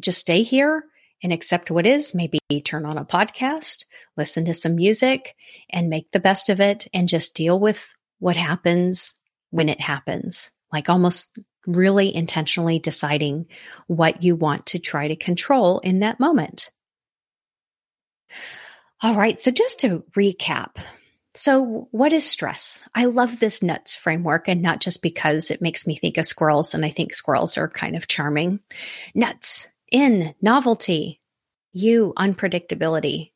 just 0.00 0.18
stay 0.18 0.44
here 0.44 0.86
and 1.22 1.32
accept 1.32 1.70
what 1.70 1.86
is, 1.86 2.14
maybe 2.14 2.38
turn 2.64 2.84
on 2.84 2.98
a 2.98 3.04
podcast, 3.04 3.84
listen 4.16 4.44
to 4.46 4.54
some 4.54 4.74
music, 4.74 5.34
and 5.70 5.88
make 5.88 6.10
the 6.10 6.20
best 6.20 6.48
of 6.48 6.60
it 6.60 6.88
and 6.92 7.08
just 7.08 7.34
deal 7.34 7.58
with 7.58 7.88
what 8.18 8.36
happens 8.36 9.14
when 9.50 9.68
it 9.68 9.80
happens. 9.80 10.50
Like 10.72 10.88
almost 10.88 11.38
really 11.66 12.14
intentionally 12.14 12.78
deciding 12.78 13.46
what 13.86 14.22
you 14.22 14.34
want 14.34 14.66
to 14.66 14.78
try 14.78 15.08
to 15.08 15.16
control 15.16 15.78
in 15.80 16.00
that 16.00 16.18
moment. 16.18 16.70
All 19.00 19.14
right. 19.14 19.40
So 19.40 19.50
just 19.50 19.80
to 19.80 20.04
recap. 20.16 20.76
So 21.34 21.88
what 21.92 22.12
is 22.12 22.28
stress? 22.28 22.86
I 22.94 23.06
love 23.06 23.38
this 23.38 23.62
nuts 23.62 23.96
framework 23.96 24.48
and 24.48 24.60
not 24.60 24.80
just 24.80 25.02
because 25.02 25.50
it 25.50 25.62
makes 25.62 25.86
me 25.86 25.96
think 25.96 26.18
of 26.18 26.26
squirrels 26.26 26.74
and 26.74 26.84
I 26.84 26.90
think 26.90 27.14
squirrels 27.14 27.56
are 27.56 27.68
kind 27.68 27.96
of 27.96 28.06
charming. 28.06 28.60
Nuts 29.14 29.66
in 29.92 30.34
novelty, 30.42 31.20
U 31.72 32.12
unpredictability, 32.16 33.30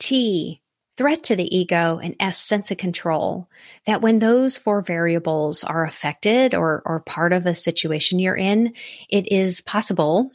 T 0.00 0.60
threat 0.96 1.24
to 1.24 1.36
the 1.36 1.56
ego 1.56 1.98
and 2.02 2.14
S 2.20 2.38
sense 2.38 2.70
of 2.70 2.78
control 2.78 3.48
that 3.86 4.00
when 4.00 4.18
those 4.18 4.58
four 4.58 4.80
variables 4.80 5.64
are 5.64 5.84
affected 5.84 6.54
or, 6.54 6.82
or 6.84 7.00
part 7.00 7.32
of 7.32 7.46
a 7.46 7.54
situation 7.54 8.18
you're 8.18 8.36
in, 8.36 8.74
it 9.08 9.30
is 9.32 9.60
possible 9.60 10.30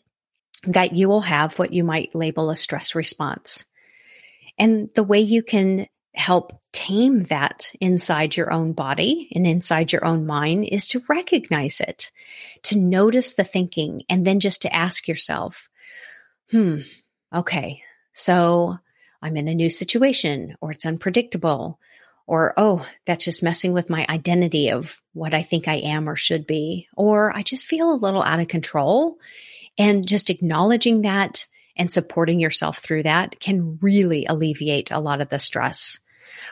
that 0.64 0.94
you 0.94 1.08
will 1.08 1.22
have 1.22 1.58
what 1.58 1.74
you 1.74 1.84
might 1.84 2.14
label 2.14 2.50
a 2.50 2.58
stress 2.58 2.94
response. 2.94 3.66
And 4.58 4.90
the 4.96 5.04
way 5.04 5.22
you 5.22 5.42
can 5.42 5.88
help 6.14 6.60
tame 6.72 7.24
that 7.26 7.72
inside 7.80 8.36
your 8.36 8.52
own 8.52 8.74
body 8.74 9.30
and 9.34 9.46
inside 9.46 9.92
your 9.92 10.06
own 10.06 10.26
mind 10.26 10.66
is 10.66 10.88
to 10.88 11.04
recognize 11.08 11.80
it, 11.80 12.12
to 12.64 12.78
notice 12.78 13.34
the 13.34 13.44
thinking, 13.44 14.04
and 14.10 14.26
then 14.26 14.40
just 14.40 14.62
to 14.64 14.76
ask 14.76 15.08
yourself, 15.08 15.70
hmm, 16.52 16.80
okay, 17.34 17.82
so 18.14 18.78
I'm 19.22 19.38
in 19.38 19.48
a 19.48 19.56
new 19.56 19.70
situation, 19.70 20.56
or 20.62 20.72
it's 20.72 20.86
unpredictable, 20.86 21.80
or 22.28 22.54
oh, 22.58 22.86
that's 23.06 23.26
just 23.26 23.44
messing 23.44 23.74
with 23.74 23.90
my 23.90 24.06
identity 24.10 24.70
of 24.72 25.02
what 25.14 25.34
I 25.34 25.42
think 25.42 25.68
I 25.68 25.76
am 25.76 26.08
or 26.08 26.16
should 26.16 26.46
be, 26.46 26.88
or 26.96 27.36
I 27.36 27.42
just 27.42 27.66
feel 27.66 27.92
a 27.92 27.96
little 27.96 28.24
out 28.24 28.40
of 28.40 28.48
control. 28.48 29.18
And 29.78 30.06
just 30.06 30.30
acknowledging 30.30 31.04
that 31.04 31.48
and 31.80 31.92
supporting 31.92 32.40
yourself 32.40 32.78
through 32.78 33.04
that 33.04 33.40
can 33.40 33.80
really 33.82 34.26
alleviate 34.26 34.92
a 34.92 35.00
lot 35.00 35.22
of 35.22 35.30
the 35.30 35.40
stress. 35.40 36.00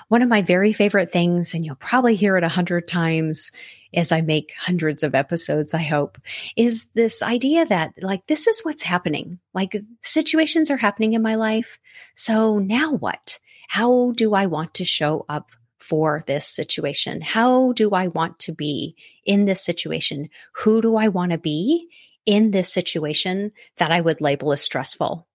One 0.07 0.22
of 0.22 0.29
my 0.29 0.41
very 0.41 0.74
favorite 0.74 1.12
things, 1.12 1.53
and 1.53 1.65
you'll 1.65 1.75
probably 1.75 2.15
hear 2.15 2.38
it 2.38 2.43
a 2.43 2.50
hundred 2.50 2.88
times 2.88 3.51
as 3.93 4.12
I 4.12 4.22
make 4.22 4.53
hundreds 4.57 5.03
of 5.03 5.15
episodes, 5.15 5.74
I 5.74 5.81
hope, 5.81 6.17
is 6.55 6.88
this 6.93 7.22
idea 7.22 7.65
that 7.65 7.93
like, 8.01 8.25
this 8.27 8.48
is 8.48 8.62
what's 8.62 8.84
happening. 8.84 9.39
Like 9.53 9.75
situations 10.01 10.72
are 10.72 10.77
happening 10.77 11.13
in 11.13 11.22
my 11.22 11.36
life. 11.36 11.79
So 12.15 12.57
now 12.57 12.93
what? 12.93 13.39
How 13.67 14.13
do 14.15 14.34
I 14.34 14.46
want 14.46 14.75
to 14.75 14.86
show 14.86 15.25
up 15.27 15.51
for 15.77 16.24
this 16.27 16.48
situation? 16.48 17.22
How 17.22 17.74
do 17.74 17.91
I 17.91 18.07
want 18.07 18.39
to 18.39 18.53
be 18.53 18.96
in 19.25 19.46
this 19.46 19.63
situation? 19.63 20.29
Who 20.53 20.81
do 20.81 20.96
I 20.96 21.10
want 21.10 21.31
to 21.31 21.38
be? 21.38 21.89
In 22.27 22.51
this 22.51 22.72
situation 22.72 23.53
that 23.77 23.89
I 23.89 24.01
would 24.01 24.22
label 24.22 24.51
as 24.51 24.62
stressful. 24.62 25.25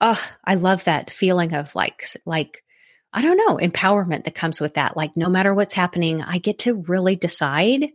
Oh, 0.00 0.30
I 0.44 0.54
love 0.54 0.84
that 0.84 1.10
feeling 1.10 1.54
of 1.54 1.74
like, 1.74 2.06
like, 2.24 2.64
I 3.12 3.20
don't 3.20 3.36
know, 3.36 3.56
empowerment 3.56 4.24
that 4.24 4.34
comes 4.34 4.60
with 4.60 4.74
that. 4.74 4.96
Like, 4.96 5.16
no 5.16 5.28
matter 5.28 5.52
what's 5.52 5.74
happening, 5.74 6.22
I 6.22 6.38
get 6.38 6.60
to 6.60 6.82
really 6.82 7.16
decide, 7.16 7.88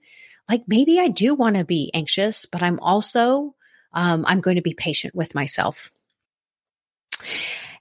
like, 0.50 0.64
maybe 0.68 1.00
I 1.00 1.08
do 1.08 1.34
want 1.34 1.56
to 1.56 1.64
be 1.64 1.92
anxious, 1.94 2.46
but 2.46 2.62
I'm 2.62 2.80
also, 2.80 3.56
um, 3.94 4.26
I'm 4.28 4.42
going 4.42 4.58
to 4.58 4.62
be 4.62 4.74
patient 4.74 5.16
with 5.16 5.34
myself. 5.34 5.92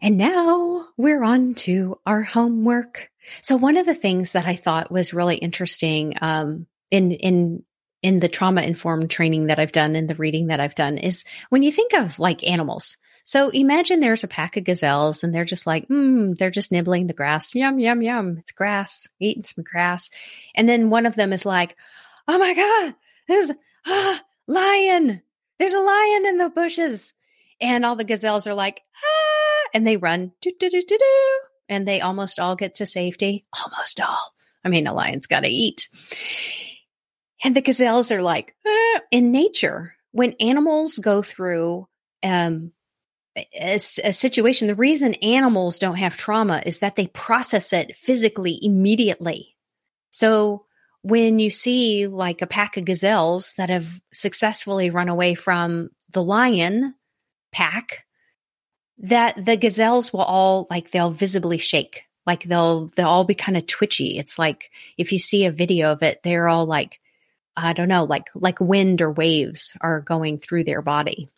And 0.01 0.19
now 0.19 0.87
we're 0.97 1.25
on 1.25 1.55
to 1.55 1.99
our 2.07 2.23
homework. 2.23 3.11
So 3.43 3.57
one 3.57 3.77
of 3.77 3.87
the 3.87 3.95
things 3.95 4.33
that 4.33 4.47
I 4.47 4.55
thought 4.55 4.93
was 4.93 5.15
really 5.15 5.37
interesting, 5.37 6.15
um, 6.21 6.67
in, 6.93 7.11
in 7.13 7.65
in 8.03 8.21
the 8.21 8.29
trauma 8.29 8.63
informed 8.63 9.11
training 9.11 9.47
that 9.47 9.59
I've 9.59 9.73
done 9.73 9.97
and 9.97 10.09
the 10.09 10.15
reading 10.15 10.49
that 10.49 10.61
I've 10.61 10.75
done 10.75 10.99
is 10.99 11.25
when 11.49 11.63
you 11.63 11.73
think 11.73 11.95
of 11.95 12.19
like 12.19 12.47
animals. 12.47 12.97
So 13.25 13.51
imagine 13.51 14.01
there's 14.01 14.25
a 14.25 14.29
pack 14.29 14.57
of 14.57 14.65
gazelles 14.65 15.23
and 15.23 15.33
they're 15.33 15.45
just 15.45 15.67
like, 15.67 15.87
hmm, 15.87 16.33
they're 16.33 16.51
just 16.51 16.73
nibbling 16.73 17.07
the 17.07 17.13
grass. 17.13 17.55
Yum, 17.55 17.79
yum, 17.79 18.03
yum. 18.03 18.39
It's 18.39 18.51
grass, 18.51 19.07
eating 19.21 19.45
some 19.45 19.63
grass. 19.63 20.11
And 20.57 20.69
then 20.69 20.91
one 20.91 21.07
of 21.07 21.15
them 21.15 21.33
is 21.33 21.47
like, 21.47 21.77
oh 22.27 22.39
my 22.39 22.55
God, 22.55 22.95
there's 23.29 23.53
ah, 23.87 24.23
lion. 24.49 25.23
There's 25.59 25.75
a 25.75 25.79
lion 25.79 26.27
in 26.27 26.39
the 26.39 26.51
bushes. 26.51 27.15
And 27.61 27.85
all 27.85 27.95
the 27.95 28.03
gazelles 28.03 28.49
are 28.49 28.55
like, 28.55 28.83
ah, 28.97 29.69
and 29.73 29.87
they 29.87 29.97
run, 29.97 30.33
do, 30.41 30.51
do, 30.59 30.69
do, 30.69 30.83
do, 30.83 30.99
do. 30.99 31.41
And 31.69 31.87
they 31.87 32.01
almost 32.01 32.41
all 32.41 32.57
get 32.57 32.75
to 32.77 32.87
safety. 32.87 33.47
Almost 33.53 34.01
all 34.01 34.35
I 34.65 34.69
mean, 34.69 34.87
a 34.87 34.93
lion's 34.93 35.27
got 35.27 35.41
to 35.41 35.49
eat. 35.49 35.89
And 37.43 37.57
the 37.57 37.63
gazelles 37.63 38.13
are 38.13 38.23
like, 38.23 38.55
eh. 38.67 38.99
in 39.11 39.33
nature, 39.33 39.95
when 40.13 40.35
animals 40.39 40.99
go 40.99 41.23
through 41.23 41.89
um, 42.23 42.73
a, 43.37 43.75
a, 43.75 44.13
situation, 44.13 44.69
the 44.69 44.75
reason 44.75 45.15
animals 45.15 45.79
don't 45.79 45.97
have 45.97 46.17
trauma 46.17 46.63
is 46.65 46.81
that 46.81 46.97
they 46.97 47.07
process 47.09 47.73
it 47.73 47.97
physically 47.97 48.59
immediately. 48.63 49.57
So 50.11 50.67
when 51.03 51.39
you 51.39 51.51
see 51.51 52.07
like 52.07 52.43
a 52.43 52.47
pack 52.47 52.77
of 52.77 52.85
gazelles 52.85 53.55
that 53.55 53.71
have 53.71 54.01
successfully 54.13 54.91
run 54.91 55.09
away 55.09 55.35
from 55.35 55.91
the 56.13 56.23
lion 56.23 56.95
pack, 57.51 58.05
that 58.99 59.45
the 59.45 59.57
gazelles 59.57 60.13
will 60.13 60.23
all 60.23 60.67
like 60.71 60.91
they'll 60.91 61.11
visibly 61.11 61.59
shake. 61.59 62.03
Like 62.25 62.45
they'll 62.45 62.87
they'll 62.89 63.09
all 63.09 63.25
be 63.25 63.35
kind 63.35 63.57
of 63.57 63.67
twitchy. 63.67 64.17
It's 64.17 64.39
like 64.39 64.71
if 64.97 65.11
you 65.11 65.19
see 65.19 65.45
a 65.45 65.51
video 65.51 65.91
of 65.91 66.03
it, 66.05 66.21
they're 66.23 66.49
all 66.49 66.67
like 66.67 67.01
I 67.57 67.73
don't 67.73 67.89
know, 67.89 68.05
like 68.05 68.27
like 68.35 68.61
wind 68.61 69.03
or 69.03 69.11
waves 69.11 69.77
are 69.81 70.01
going 70.01 70.39
through 70.39 70.65
their 70.65 70.83
body. 70.83 71.29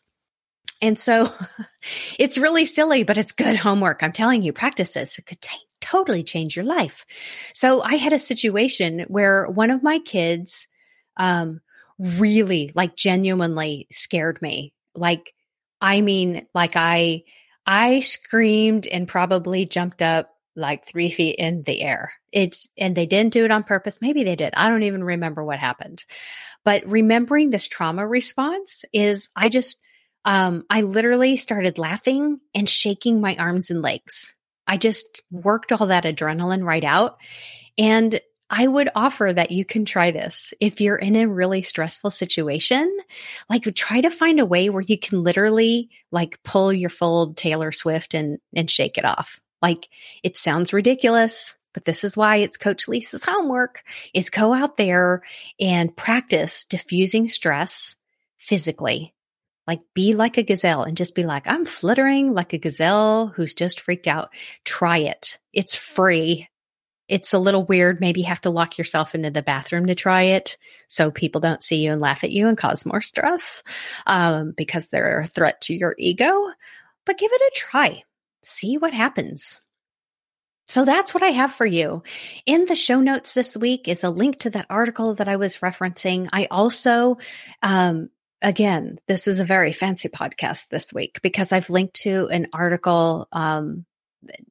And 0.81 0.99
so 0.99 1.33
it's 2.19 2.39
really 2.39 2.67
silly, 2.67 3.05
but 3.05 3.19
it's 3.19 3.33
good 3.33 3.57
homework. 3.57 4.03
I'm 4.03 4.13
telling 4.13 4.43
you, 4.43 4.53
practice 4.53 4.95
this. 4.95 5.19
It 5.19 5.27
could 5.27 5.41
t- 5.41 5.57
totally 5.81 6.23
change 6.23 6.57
your 6.57 6.65
life. 6.65 7.05
So 7.55 7.83
I 7.83 7.97
had 7.97 8.13
a 8.13 8.19
situation 8.19 9.01
where 9.09 9.47
one 9.47 9.71
of 9.71 9.83
my 9.83 9.99
kids 9.99 10.67
um, 11.17 11.61
really, 11.99 12.71
like, 12.75 12.97
genuinely 12.97 13.87
scared 13.93 14.41
me. 14.43 14.73
Like, 14.95 15.35
I 15.81 16.01
mean, 16.01 16.47
like 16.55 16.77
I, 16.77 17.25
I 17.67 18.01
screamed 18.01 18.87
and 18.87 19.09
probably 19.09 19.67
jumped 19.67 20.03
up 20.03 20.34
like 20.57 20.87
three 20.87 21.11
feet 21.11 21.37
in 21.39 21.63
the 21.63 21.83
air. 21.83 22.13
It's, 22.33 22.69
and 22.77 22.97
they 22.97 23.07
didn't 23.07 23.33
do 23.33 23.45
it 23.45 23.51
on 23.51 23.65
purpose. 23.65 23.99
Maybe 24.01 24.25
they 24.25 24.37
did. 24.37 24.55
I 24.57 24.69
don't 24.69 24.85
even 24.85 25.03
remember 25.05 25.45
what 25.45 25.59
happened. 25.59 26.05
But 26.65 26.87
remembering 26.87 27.51
this 27.51 27.69
trauma 27.69 28.07
response 28.07 28.85
is 28.93 29.29
I 29.35 29.49
just, 29.49 29.81
um, 30.25 30.65
I 30.71 30.83
literally 30.83 31.37
started 31.37 31.79
laughing 31.79 32.41
and 32.55 32.69
shaking 32.69 33.21
my 33.21 33.37
arms 33.37 33.71
and 33.71 33.83
legs. 33.83 34.33
I 34.67 34.77
just 34.77 35.23
worked 35.31 35.73
all 35.73 35.89
that 35.89 36.05
adrenaline 36.05 36.65
right 36.65 36.85
out. 36.85 37.19
And 37.77 38.19
I 38.51 38.67
would 38.67 38.89
offer 38.95 39.33
that 39.33 39.51
you 39.51 39.65
can 39.65 39.85
try 39.85 40.11
this 40.11 40.55
if 40.61 40.81
you're 40.81 40.97
in 40.97 41.17
a 41.17 41.27
really 41.27 41.63
stressful 41.63 42.11
situation. 42.11 42.97
Like 43.49 43.65
try 43.75 44.01
to 44.01 44.11
find 44.11 44.39
a 44.39 44.47
way 44.47 44.71
where 44.71 44.83
you 44.83 44.99
can 44.99 45.23
literally 45.23 45.91
like 46.13 46.43
pull 46.45 46.73
your 46.73 46.91
full 46.91 47.35
Taylor 47.35 47.73
Swift 47.73 48.15
and 48.15 48.39
and 48.55 48.71
shake 48.71 48.99
it 48.99 49.05
off. 49.05 49.41
Like 49.65 49.89
it 50.23 50.37
sounds 50.37 50.75
ridiculous, 50.75 51.57
but 51.73 51.87
this 51.87 52.05
is 52.05 52.19
why 52.19 52.37
it's 52.37 52.59
Coach 52.59 52.87
Lisa's 52.87 53.25
homework 53.25 53.83
is 54.13 54.29
go 54.29 54.53
out 54.53 54.77
there 54.77 55.23
and 55.59 55.97
practice 55.97 56.67
diffusing 56.67 57.29
stress 57.29 57.97
physically. 58.37 59.15
Like 59.67 59.81
be 59.95 60.13
like 60.13 60.37
a 60.37 60.43
gazelle 60.43 60.83
and 60.83 60.99
just 60.99 61.15
be 61.15 61.25
like, 61.25 61.47
I'm 61.47 61.65
fluttering 61.65 62.35
like 62.35 62.53
a 62.53 62.59
gazelle 62.59 63.29
who's 63.29 63.55
just 63.55 63.81
freaked 63.81 64.07
out. 64.07 64.35
Try 64.67 64.99
it. 64.99 65.39
It's 65.55 65.75
free 65.75 66.51
it's 67.09 67.35
a 67.35 67.39
little 67.39 67.65
weird. 67.65 68.01
Maybe 68.01 68.21
you 68.21 68.27
have 68.27 68.41
to 68.43 68.51
lock 68.51 68.79
yourself 68.79 69.15
into 69.15 69.31
the 69.31 69.43
bathroom 69.43 69.87
to 69.87 69.95
try 69.95 70.23
it 70.23 70.57
so 70.89 71.11
people 71.11 71.41
don't 71.41 71.63
see 71.63 71.85
you 71.85 71.93
and 71.93 72.01
laugh 72.01 72.25
at 72.25 72.31
you 72.31 72.49
and 72.49 72.57
cause 72.57 72.87
more 72.87 73.03
stress 73.03 73.63
um, 74.07 74.53
because 74.57 74.87
they're 74.87 75.21
a 75.21 75.27
threat 75.27 75.61
to 75.63 75.75
your 75.75 75.95
ego. 75.99 76.51
But 77.05 77.19
give 77.19 77.31
it 77.31 77.43
a 77.43 77.53
try. 77.55 78.05
See 78.45 78.79
what 78.79 78.93
happens. 78.93 79.61
So 80.67 80.85
that's 80.85 81.13
what 81.13 81.23
I 81.23 81.29
have 81.29 81.53
for 81.53 81.67
you. 81.67 82.03
In 82.47 82.65
the 82.65 82.75
show 82.75 83.01
notes 83.01 83.35
this 83.35 83.57
week 83.57 83.87
is 83.87 84.03
a 84.03 84.11
link 84.11 84.41
to 84.41 84.51
that 84.51 84.67
article 84.71 85.15
that 85.15 85.29
I 85.29 85.37
was 85.37 85.59
referencing. 85.59 86.29
I 86.33 86.47
also, 86.51 87.19
um, 87.63 88.09
again, 88.41 88.99
this 89.07 89.29
is 89.29 89.41
a 89.41 89.45
very 89.45 89.73
fancy 89.73 90.09
podcast 90.09 90.69
this 90.69 90.93
week 90.93 91.21
because 91.23 91.53
I've 91.53 91.69
linked 91.69 91.95
to 92.03 92.29
an 92.29 92.49
article 92.55 93.29
um, 93.31 93.85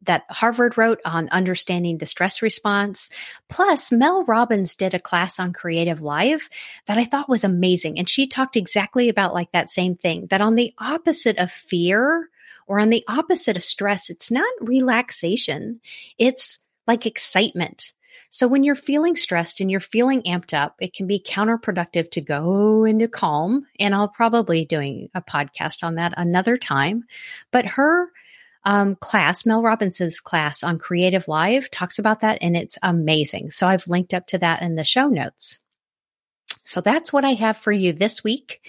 that 0.04 0.24
Harvard 0.30 0.78
wrote 0.78 1.02
on 1.04 1.30
understanding 1.30 1.98
the 1.98 2.06
stress 2.06 2.44
response. 2.44 3.10
Plus, 3.50 3.92
Mel 3.92 4.24
Robbins 4.24 4.76
did 4.76 4.94
a 4.94 5.00
class 5.00 5.40
on 5.40 5.52
Creative 5.52 6.00
Live 6.00 6.48
that 6.86 7.00
I 7.00 7.06
thought 7.06 7.30
was 7.30 7.44
amazing. 7.44 7.98
And 7.98 8.08
she 8.08 8.28
talked 8.28 8.56
exactly 8.56 9.10
about 9.10 9.34
like 9.34 9.52
that 9.52 9.72
same 9.72 9.96
thing 9.96 10.28
that 10.30 10.42
on 10.42 10.56
the 10.56 10.74
opposite 10.78 11.40
of 11.40 11.52
fear 11.52 12.30
or 12.68 12.80
on 12.80 12.90
the 12.90 13.04
opposite 13.08 13.58
of 13.58 13.64
stress, 13.64 14.10
it's 14.10 14.32
not 14.32 14.50
relaxation. 14.62 15.82
It's 16.18 16.60
like 16.88 17.06
excitement. 17.06 17.94
So 18.30 18.48
when 18.48 18.64
you're 18.64 18.76
feeling 18.76 19.16
stressed 19.16 19.62
and 19.62 19.70
you're 19.70 19.80
feeling 19.80 20.24
amped 20.24 20.54
up, 20.54 20.76
it 20.80 20.94
can 20.94 21.06
be 21.06 21.20
counterproductive 21.20 22.10
to 22.12 22.22
go 22.22 22.84
into 22.84 23.08
calm. 23.08 23.68
And 23.80 23.94
I'll 23.94 24.08
probably 24.08 24.66
doing 24.66 25.10
a 25.14 25.22
podcast 25.22 25.84
on 25.84 25.96
that 25.96 26.16
another 26.18 26.58
time. 26.58 27.04
But 27.52 27.66
her 27.66 28.10
um, 28.66 28.96
class, 28.96 29.46
Mel 29.46 29.62
Robinson's 29.62 30.20
class 30.20 30.64
on 30.64 30.80
Creative 30.80 31.28
Live 31.28 31.70
talks 31.70 32.00
about 32.00 32.22
that 32.22 32.40
and 32.42 32.58
it's 32.58 32.78
amazing. 32.82 33.52
So 33.52 33.68
I've 33.68 33.88
linked 33.88 34.14
up 34.14 34.26
to 34.28 34.40
that 34.40 34.62
in 34.62 34.76
the 34.76 34.84
show 34.84 35.08
notes. 35.08 35.60
So 36.64 36.82
that's 36.82 37.12
what 37.12 37.26
I 37.26 37.34
have 37.34 37.58
for 37.58 37.72
you 37.72 37.94
this 37.94 38.24
week. 38.24 38.62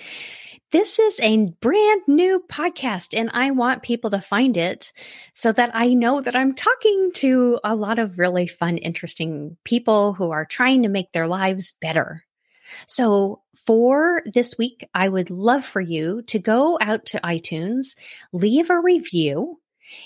This 0.75 0.99
is 0.99 1.21
a 1.21 1.53
brand 1.61 2.03
new 2.09 2.43
podcast 2.51 3.17
and 3.17 3.31
I 3.33 3.53
want 3.53 3.85
people 3.85 4.11
to 4.11 4.21
find 4.21 4.57
it 4.57 4.93
so 5.33 5.53
that 5.53 5.71
I 5.73 5.95
know 5.95 6.21
that 6.21 6.35
I'm 6.35 6.53
talking 6.53 7.13
to 7.15 7.61
a 7.63 7.77
lot 7.77 8.01
of 8.01 8.19
really 8.19 8.49
fun, 8.49 8.79
interesting 8.79 9.57
people 9.63 10.15
who 10.15 10.33
are 10.33 10.45
trying 10.45 10.83
to 10.83 10.89
make 10.89 11.13
their 11.13 11.29
lives 11.29 11.75
better. 11.81 12.25
So 12.89 13.43
for 13.65 14.25
this 14.35 14.59
week, 14.59 14.89
I 14.93 15.09
would 15.09 15.31
love 15.31 15.65
for 15.65 15.81
you 15.81 16.23
to 16.23 16.41
go 16.41 16.77
out 16.81 17.05
to 17.07 17.21
iTunes, 17.21 17.97
leave 18.33 18.69
a 18.69 18.81
review, 18.81 19.61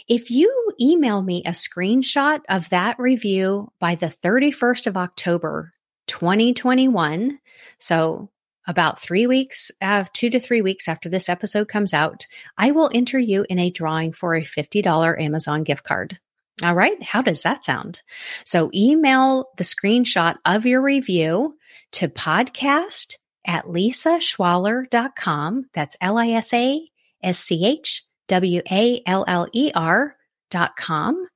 if 0.06 0.30
you 0.30 0.52
email 0.78 1.22
me 1.22 1.44
a 1.46 1.52
screenshot 1.52 2.40
of 2.46 2.68
that 2.68 2.98
review 2.98 3.72
by 3.80 3.94
the 3.94 4.08
31st 4.08 4.86
of 4.86 4.98
October, 4.98 5.72
2021, 6.08 7.38
so 7.78 8.28
about 8.68 9.00
three 9.00 9.26
weeks, 9.26 9.72
uh, 9.82 10.04
two 10.12 10.30
to 10.30 10.38
three 10.38 10.62
weeks 10.62 10.86
after 10.86 11.08
this 11.08 11.28
episode 11.28 11.66
comes 11.66 11.92
out, 11.92 12.26
I 12.56 12.70
will 12.70 12.88
enter 12.94 13.18
you 13.18 13.44
in 13.48 13.58
a 13.58 13.70
drawing 13.70 14.12
for 14.12 14.36
a 14.36 14.42
$50 14.42 15.20
Amazon 15.20 15.64
gift 15.64 15.82
card. 15.82 16.20
All 16.62 16.74
right. 16.74 17.02
How 17.02 17.22
does 17.22 17.42
that 17.42 17.64
sound? 17.64 18.02
So 18.44 18.70
email 18.74 19.48
the 19.56 19.64
screenshot 19.64 20.36
of 20.44 20.66
your 20.66 20.82
review 20.82 21.56
to 21.92 22.08
podcast 22.08 23.14
at 23.46 23.64
lisaschwaller.com. 23.64 25.70
That's 25.72 25.96
L 26.00 26.18
I 26.18 26.30
S 26.30 26.52
A 26.52 26.90
S 27.22 27.38
C 27.38 27.64
H 27.64 28.04
W 28.26 28.60
A 28.70 29.00
L 29.06 29.24
L 29.26 29.46
E 29.52 29.70
R 29.74 30.16
dot 30.50 30.76
com 30.76 31.26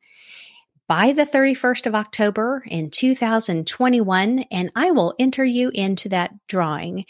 by 0.92 1.12
the 1.12 1.24
31st 1.24 1.87
of 1.87 1.94
October 1.94 2.62
in 2.66 2.90
2021, 2.90 4.40
and 4.50 4.70
I 4.76 4.90
will 4.90 5.14
enter 5.18 5.42
you 5.42 5.70
into 5.72 6.11
that 6.11 6.35
drawing. 6.48 7.07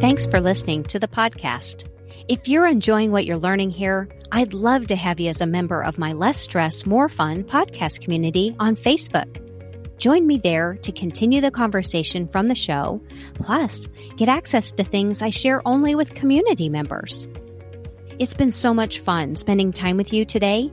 Thanks 0.00 0.26
for 0.26 0.40
listening 0.40 0.82
to 0.86 0.98
the 0.98 1.06
podcast. 1.06 1.88
If 2.26 2.48
you're 2.48 2.66
enjoying 2.66 3.12
what 3.12 3.24
you're 3.24 3.38
learning 3.38 3.70
here, 3.70 4.08
I'd 4.32 4.52
love 4.52 4.88
to 4.88 4.96
have 4.96 5.20
you 5.20 5.30
as 5.30 5.40
a 5.40 5.46
member 5.46 5.80
of 5.80 5.96
my 5.96 6.12
Less 6.12 6.40
Stress, 6.40 6.86
More 6.86 7.08
Fun 7.08 7.44
podcast 7.44 8.00
community 8.00 8.56
on 8.58 8.74
Facebook. 8.74 9.28
Join 9.96 10.26
me 10.26 10.38
there 10.38 10.74
to 10.82 10.90
continue 10.90 11.40
the 11.40 11.52
conversation 11.52 12.26
from 12.26 12.48
the 12.48 12.56
show, 12.56 13.00
plus 13.34 13.86
get 14.16 14.28
access 14.28 14.72
to 14.72 14.82
things 14.82 15.22
I 15.22 15.30
share 15.30 15.62
only 15.64 15.94
with 15.94 16.14
community 16.14 16.68
members. 16.68 17.28
It's 18.18 18.34
been 18.34 18.50
so 18.50 18.74
much 18.74 18.98
fun 18.98 19.36
spending 19.36 19.72
time 19.72 19.96
with 19.96 20.12
you 20.12 20.24
today, 20.24 20.72